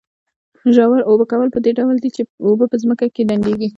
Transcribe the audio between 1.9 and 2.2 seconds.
دي